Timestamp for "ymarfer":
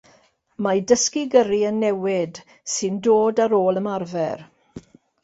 3.83-4.43